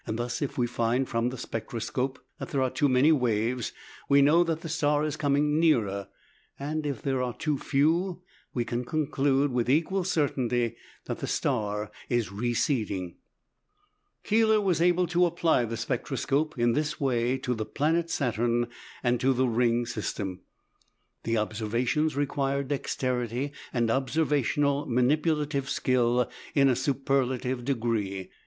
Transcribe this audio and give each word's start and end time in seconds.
Thus 0.07 0.41
if 0.41 0.57
we 0.57 0.65
find 0.65 1.07
from 1.07 1.29
the 1.29 1.37
spectroscope 1.37 2.17
that 2.39 2.49
there 2.49 2.63
are 2.63 2.71
too 2.71 2.89
many 2.89 3.11
waves, 3.11 3.71
we 4.09 4.23
know 4.23 4.43
that 4.43 4.61
the 4.61 4.67
star 4.67 5.03
is 5.05 5.15
coming 5.15 5.59
nearer; 5.59 6.07
and 6.57 6.87
if 6.87 7.03
there 7.03 7.21
are 7.21 7.35
too 7.35 7.59
few, 7.59 8.23
we 8.51 8.65
can 8.65 8.83
conclude 8.83 9.51
with 9.51 9.69
equal 9.69 10.03
certainty 10.03 10.75
that 11.05 11.19
the 11.19 11.27
star 11.27 11.91
is 12.09 12.31
receding. 12.31 13.17
Keeler 14.23 14.59
was 14.59 14.81
able 14.81 15.05
to 15.05 15.27
apply 15.27 15.65
the 15.65 15.77
spectroscope 15.77 16.57
in 16.57 16.71
this 16.71 16.99
way 16.99 17.37
to 17.37 17.53
the 17.53 17.63
planet 17.63 18.09
Saturn 18.09 18.69
and 19.03 19.19
to 19.19 19.33
the 19.33 19.47
ring 19.47 19.85
system. 19.85 20.39
The 21.25 21.37
observations 21.37 22.15
required 22.15 22.69
dexterity 22.69 23.51
and 23.71 23.91
observational 23.91 24.87
manipulative 24.87 25.69
skill 25.69 26.27
in 26.55 26.69
a 26.69 26.75
superlative 26.75 27.63
degree. 27.63 28.31